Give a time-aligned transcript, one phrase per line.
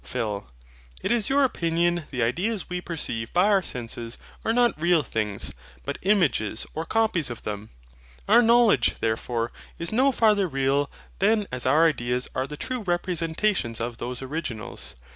[0.03, 0.49] PHIL.
[1.03, 5.51] It is your opinion the ideas we perceive by our senses are not real things,
[5.85, 7.69] but images or copies of them.
[8.27, 13.79] Our knowledge, therefore, is no farther real than as our ideas are the true REPRESENTATIONS
[13.79, 14.95] OF THOSE ORIGINALS.